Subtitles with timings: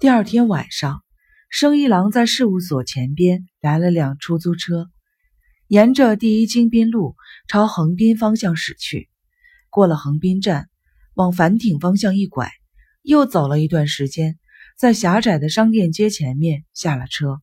[0.00, 1.02] 第二天晚上，
[1.50, 4.88] 生一郎在事务所前边来了辆出租车，
[5.66, 7.16] 沿着第一京滨路
[7.48, 9.08] 朝横滨方向驶去。
[9.70, 10.68] 过了横滨站，
[11.14, 12.48] 往反町方向一拐，
[13.02, 14.38] 又走了一段时间，
[14.78, 17.40] 在狭窄的商店街前面下了车。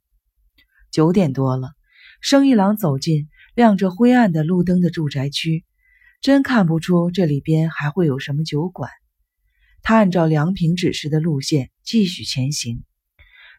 [0.91, 1.73] 九点多了，
[2.21, 5.65] 生一郎走进亮着灰暗的路灯的住宅区，
[6.21, 8.89] 真看不出这里边还会有什么酒馆。
[9.87, 12.83] 他按照梁平指示的路线继续前行，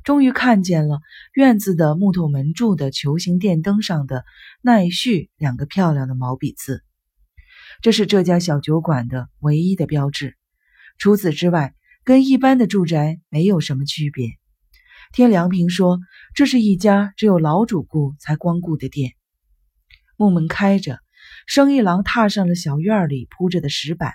[0.02, 0.98] 终于看见了
[1.32, 4.24] 院子的木头门柱的球形电灯上的
[4.60, 6.82] “奈绪”两个漂亮的毛笔字。
[7.80, 10.36] 这是这家小酒馆的唯一的标志，
[10.98, 14.30] 除此之外，跟一般的住宅没有什么区别。
[15.12, 16.00] 听梁平说，
[16.34, 19.12] 这是一家只有老主顾才光顾的店。
[20.16, 20.98] 木门开着，
[21.46, 24.12] 生意郎踏上了小院里铺着的石板。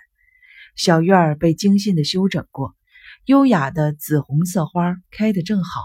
[0.76, 2.76] 小院儿被精心的修整过，
[3.26, 5.82] 优雅的紫红色花开得正好，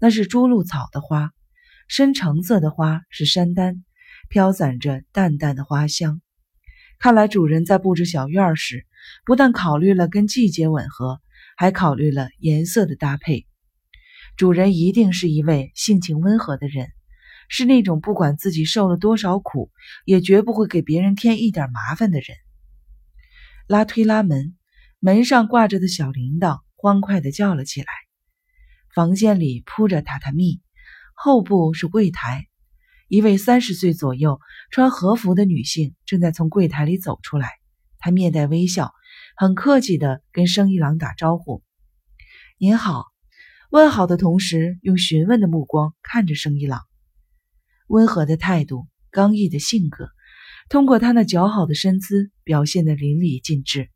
[0.00, 1.30] 那是朱露草的花；
[1.88, 3.84] 深橙色的花是山丹，
[4.28, 6.20] 飘散着淡淡的花香。
[6.98, 8.86] 看来主人在布置小院时，
[9.24, 11.20] 不但考虑了跟季节吻合，
[11.56, 13.46] 还考虑了颜色的搭配。
[14.36, 16.88] 主人一定是一位性情温和的人，
[17.48, 19.70] 是那种不管自己受了多少苦，
[20.04, 22.36] 也绝不会给别人添一点麻烦的人。
[23.70, 24.56] 拉推拉门，
[24.98, 27.86] 门上挂着的小铃铛欢快地叫了起来。
[28.96, 30.60] 房间里铺着榻榻米，
[31.14, 32.48] 后部是柜台。
[33.06, 34.40] 一位三十岁左右、
[34.72, 37.48] 穿和服的女性正在从柜台里走出来，
[38.00, 38.92] 她面带微笑，
[39.36, 41.62] 很客气地跟生意郎打招呼
[42.58, 43.04] ：“您好。”
[43.70, 46.80] 问好的同时，用询问的目光看着生意郎。
[47.86, 50.08] 温和的态度，刚毅的性格，
[50.70, 53.88] 通过他那姣好的身姿表现得淋漓尽致。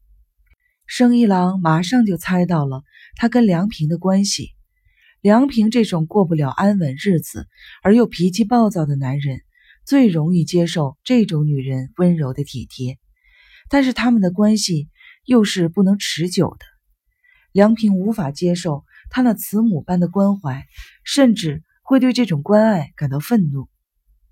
[0.86, 2.82] 生意郎马上就猜到了
[3.14, 4.50] 他跟梁平的关系。
[5.20, 7.46] 梁平这种过不了安稳日子
[7.84, 9.42] 而又脾气暴躁的男人，
[9.86, 12.98] 最容易接受这种女人温柔的体贴，
[13.70, 14.88] 但是他们的关系
[15.24, 16.66] 又是不能持久的。
[17.52, 20.66] 梁平无法接受他那慈母般的关怀，
[21.04, 23.68] 甚至会对这种关爱感到愤怒。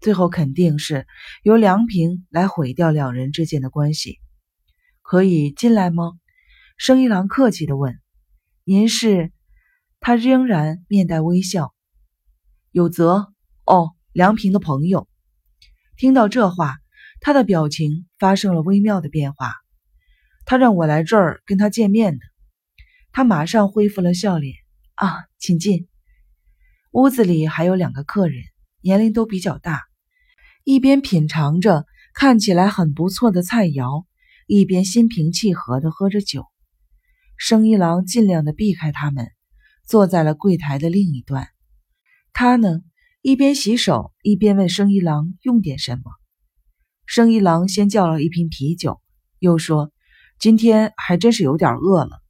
[0.03, 1.07] 最后肯定是
[1.45, 4.19] 由梁平来毁掉两人之间的关系。
[5.01, 6.13] 可以进来吗？
[6.77, 8.01] 生一郎客气地问
[8.65, 9.33] ：“您是？”
[10.01, 11.73] 他仍然面带微笑。
[12.73, 13.33] 有泽
[13.65, 15.09] 哦，梁平的朋友。
[15.97, 16.79] 听到这话，
[17.21, 19.55] 他的表情发生了微妙的变化。
[20.45, 22.25] 他让我来这儿跟他见面的。
[23.13, 24.57] 他马上恢复了笑脸。
[24.95, 25.87] 啊，请进。
[26.91, 28.43] 屋子里还有两个客人，
[28.81, 29.83] 年龄都比较大，
[30.65, 34.05] 一边品尝着看起来很不错的菜肴，
[34.47, 36.47] 一边心平气和地喝着酒。
[37.37, 39.29] 生一郎尽量地避开他们。
[39.85, 41.49] 坐在了柜台的另一端，
[42.33, 42.81] 他呢
[43.21, 46.05] 一边洗手一边问生一郎用点什么。
[47.05, 49.03] 生一郎先叫了一瓶啤酒，
[49.41, 49.93] 又说
[50.39, 52.23] ：“今天还真是有点饿了，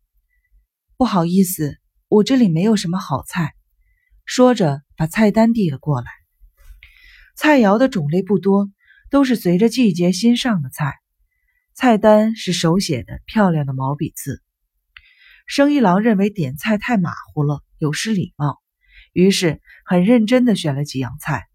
[0.97, 1.79] 不好意思，
[2.09, 3.53] 我这里没有什么好菜。”
[4.25, 6.07] 说着把菜单递了过来。
[7.35, 8.71] 菜肴的种类不多，
[9.11, 10.95] 都是随着季节新上的菜。
[11.75, 14.43] 菜单是手写的漂亮的毛笔字。
[15.47, 18.59] 生一郎认为点菜太马虎了，有失礼貌，
[19.13, 21.47] 于是很认真地选了几样菜。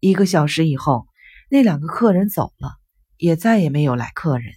[0.00, 1.06] 一个小时以后，
[1.50, 2.78] 那两个客人走了，
[3.18, 4.52] 也再也没有来客人。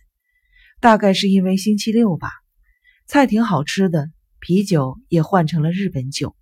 [0.79, 2.29] 大概是因为星期六吧。
[3.07, 4.09] 菜挺好吃的，
[4.39, 6.35] 啤酒也换成了日本酒。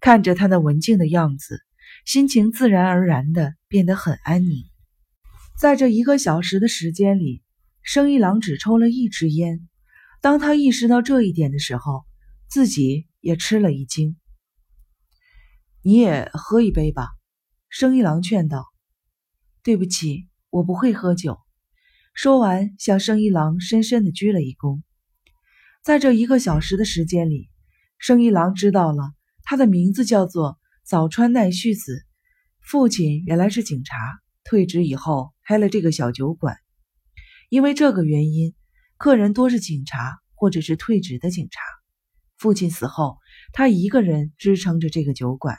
[0.00, 1.64] 看着他那文静的样子，
[2.04, 4.64] 心情自然而然的变得很安宁。
[5.58, 7.42] 在这一个小时的时间里，
[7.82, 9.68] 生一郎只抽了一支烟。
[10.20, 12.04] 当他意识到这一点的时候，
[12.48, 14.16] 自己也吃了一惊。
[15.82, 17.08] 你也喝一杯吧，
[17.68, 18.66] 生一郎劝道。
[19.62, 21.38] 对不起，我不会喝酒。
[22.14, 24.82] 说完，向生一郎深深的鞠了一躬。
[25.82, 27.48] 在这一个小时的时间里，
[27.98, 29.12] 生一郎知道了
[29.44, 32.04] 他的名字叫做早川奈绪子，
[32.60, 33.96] 父亲原来是警察，
[34.44, 36.56] 退职以后开了这个小酒馆。
[37.48, 38.54] 因为这个原因。
[38.98, 41.60] 客人多是警察，或者是退职的警察。
[42.38, 43.18] 父亲死后，
[43.52, 45.58] 他一个人支撑着这个酒馆。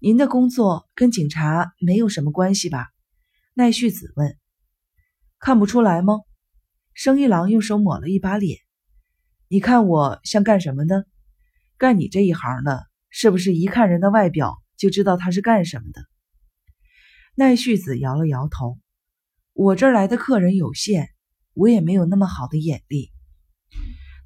[0.00, 2.88] 您的工作跟警察没有什么关系吧？
[3.54, 4.36] 奈绪子问。
[5.38, 6.22] 看不出来吗？
[6.92, 8.58] 生一郎用手抹了一把脸。
[9.46, 11.06] 你看我像干什么的？
[11.78, 12.84] 干你这一行的，
[13.16, 16.02] 是不是一看人的外表就知道他是干什么的？
[17.36, 18.80] 奈绪子摇了摇头。
[19.52, 21.10] 我这儿来的客人有限。
[21.56, 23.12] 我也没有那么好的眼力。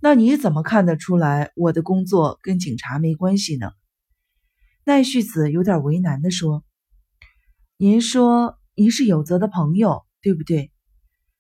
[0.00, 3.72] 那你怎么看得出来我的工作跟警察没关系呢？
[4.84, 6.64] 奈绪子有点为难的说
[7.76, 10.72] ：“您说您是有泽的朋友，对不对？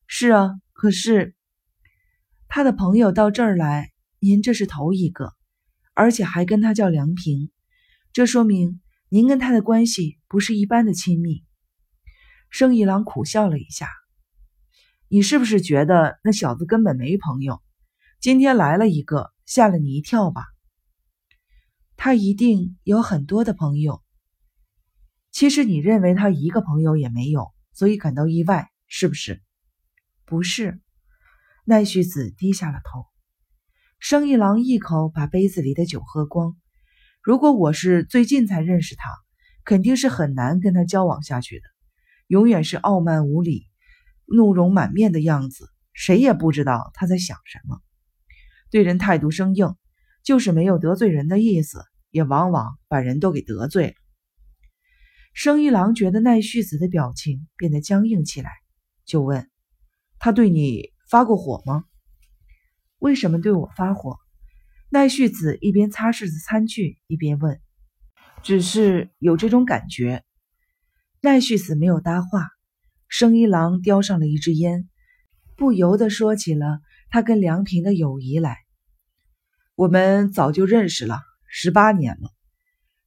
[0.06, 1.34] 是啊，可是
[2.48, 5.32] 他的朋友到这儿来，您这是头一个，
[5.98, 7.50] 而且还跟他叫梁平，
[8.12, 11.44] 这说明您跟他的关系不是一般的亲密。”
[12.50, 13.88] 生一郎苦笑了一下
[15.10, 17.60] ：“你是不是觉得那小子根本没朋友？”
[18.22, 20.44] 今天来了一个，吓了你一跳吧？
[21.96, 24.00] 他一定有很多的朋友。
[25.32, 29.42] 其实你认为他一个朋友也没有，所以感到意外，是不是？
[30.24, 30.80] 不是。
[31.64, 33.04] 奈绪子低下了头。
[34.00, 36.56] 生一郎一口把杯子里的酒喝光。
[37.20, 39.10] 如果我是最近才认识他，
[39.64, 41.64] 肯定是很难跟他交往下去的。
[42.28, 43.66] 永远是傲慢无礼、
[44.24, 47.80] 怒容满面的样子，谁也不知道他在想什么。
[48.70, 49.74] 对人态度生硬，
[50.22, 53.94] 就是没有得罪人的意思，也往往把人都给得罪了。
[55.34, 58.50] 生一郎觉得奈绪子的表情变得僵硬起来，
[59.04, 59.50] 就问
[60.20, 61.84] ：“他对你发过火吗？
[62.98, 64.18] 为什么对我发火？”
[64.90, 67.60] 奈绪子一边擦拭着餐具，一边问
[68.42, 70.24] ：“只是有这种感觉。”
[71.20, 72.48] 奈绪子没有搭话。
[73.10, 74.88] 生一郎叼上了一支烟，
[75.56, 76.80] 不由得说起了。
[77.10, 78.58] 他跟梁平的友谊来，
[79.74, 82.30] 我们早就认识了十八年了。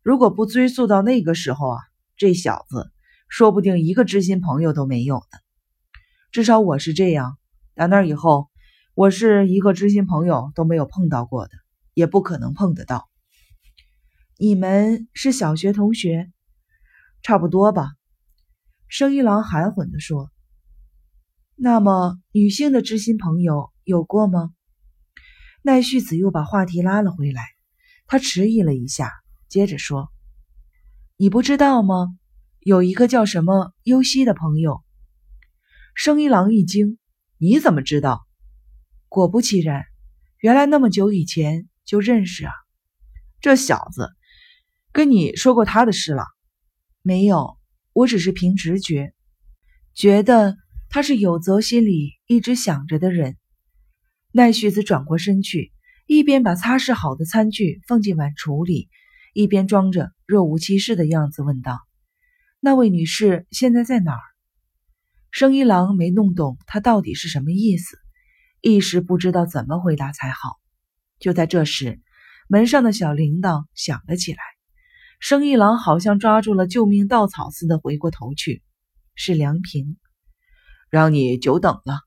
[0.02, 1.80] 如果不追溯到那个时候啊，
[2.18, 2.92] 这小子
[3.28, 5.40] 说不定一个知心朋友都没有呢。
[6.32, 7.38] 至少我是这样。
[7.76, 8.51] 打那以后，
[8.94, 11.54] 我是一个知心朋友都没有碰到过的，
[11.94, 13.10] 也不可能碰得到。
[14.38, 16.32] 你们是小学同学，
[17.22, 17.92] 差不多吧？
[18.88, 20.30] 生一郎含混地说。
[21.56, 23.72] 那么，女性的知心朋友。
[23.84, 24.52] 有过吗？
[25.64, 27.42] 奈绪子又把话题拉了回来。
[28.06, 29.12] 他迟疑了一下，
[29.50, 30.12] 接着说
[31.18, 32.16] ：“你不知道吗？
[32.60, 34.84] 有一个叫什么优希的朋友。”
[35.96, 37.00] 生一郎一惊
[37.40, 38.26] ：“你怎么知道？”
[39.12, 39.84] 果不其然，
[40.40, 42.54] 原来那么久以前就认识啊！
[43.42, 44.10] 这小子
[44.94, 46.24] 跟你说过他的事了？
[47.02, 47.58] 没有，
[47.92, 49.14] 我只是凭直觉，
[49.94, 50.56] 觉得
[50.88, 53.36] 他是有泽心里一直想着的人。
[54.32, 55.74] 奈绪子转过身去，
[56.08, 58.88] 一边把擦拭好的餐具放进碗橱里，
[59.34, 61.82] 一边装着若无其事的样子问道
[62.62, 64.22] ：“那位女士现在在哪儿？”
[65.32, 67.98] 生一郎没弄懂他到底是什么意思，
[68.62, 70.60] 一时不知道怎么回答才好。
[71.20, 72.00] 就在这时，
[72.48, 74.40] 门上的小铃铛响了起来。
[75.20, 78.64] 生一郎好像抓住了救命稻草似的回过头去，
[79.16, 79.98] 是梁平，
[80.90, 82.00] 让你久等了。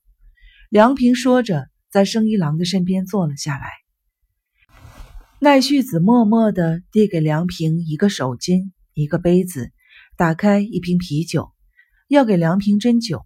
[0.71, 1.69] 梁平说着。
[1.95, 3.69] 在生一郎的身边坐了下来，
[5.39, 9.71] 奈绪子默默地递给梁平一个手巾、一个杯子，
[10.17, 11.53] 打开一瓶啤酒，
[12.09, 13.25] 要给梁平斟酒。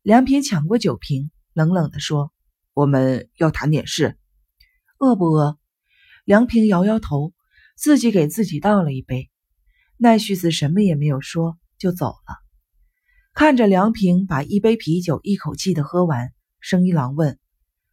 [0.00, 2.32] 梁平抢过酒瓶，冷冷地说
[2.78, 4.16] ：“我们要谈点事，
[5.00, 5.58] 饿不饿？”
[6.24, 7.34] 梁平摇摇头，
[7.76, 9.32] 自己给自己倒了一杯。
[9.96, 12.36] 奈绪子什么也没有说，就走了。
[13.34, 17.36] 看着梁平把一杯啤酒一口气的喝完，生一郎问。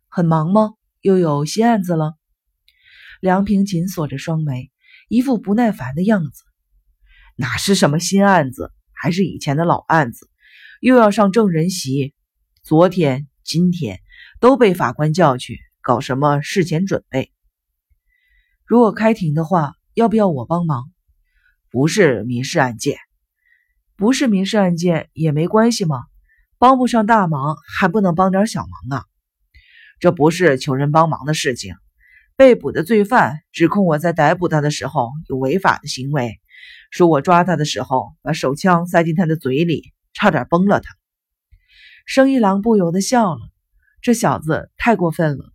[0.08, 0.76] 很忙吗？
[1.02, 2.14] 又有新案子了？
[3.22, 4.72] 梁平紧锁着双眉，
[5.08, 6.44] 一副不耐烦的样子。
[7.38, 10.30] 哪是什么新案子，还是以前的老案子，
[10.80, 12.14] 又要上证人席。
[12.62, 14.00] 昨天、今天
[14.40, 17.32] 都被法官叫去搞什么事前准备。
[18.66, 20.92] 如果开庭的话，要不要我帮忙？
[21.70, 22.98] 不是民事案件，
[23.96, 26.04] 不是民事案件也没关系吗？
[26.58, 29.06] 帮不上大忙，还不能帮点小忙啊？
[30.00, 31.76] 这不是求人帮忙的事情。
[32.38, 36.42] 被捕的罪犯指控我在逮捕他的时候有违法的行为，
[36.92, 40.96] 说我抓他的时候把手枪塞进他的嘴里，差点崩了他。
[42.06, 43.40] 生一郎不由得笑了，
[44.06, 45.52] 这小子太过分了。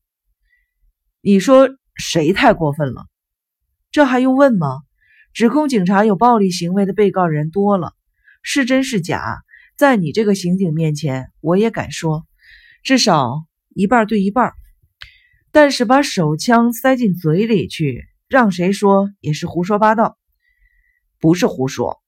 [1.20, 3.06] 你说谁太过分了？
[3.92, 4.80] 这还用问吗？
[5.32, 7.94] 指控警察有暴力行为的被告人多了，
[8.42, 9.38] 是真是假，
[9.76, 12.26] 在你这个刑警面前，我也敢说，
[12.82, 13.46] 至少。
[13.68, 14.52] 一半对一半，
[15.52, 20.18] 但是把手枪塞进嘴里去，让谁说也是胡说八道，
[21.20, 22.02] 不是胡说。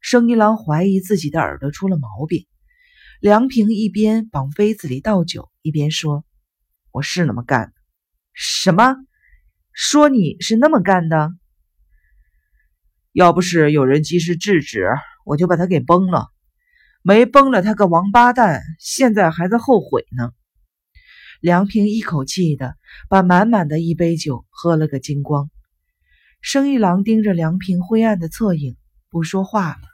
[0.00, 2.46] 生一郎怀疑自己的耳朵出了毛病。
[3.24, 6.26] 梁平一边往杯子里倒酒，一边说
[6.92, 7.72] ：“我是那么干的。”
[8.34, 8.96] 什么？
[9.72, 11.30] 说你是那么干的？
[13.12, 14.90] 要不是有人及时制止，
[15.24, 16.28] 我就把他给崩了。
[17.00, 20.30] 没崩了他个王八蛋，现在还在后悔呢。
[21.40, 22.76] 梁平一口气的
[23.08, 25.48] 把满满的一杯酒喝了个精光。
[26.42, 28.76] 生一郎盯着梁平灰暗的侧影，
[29.08, 29.93] 不说话了。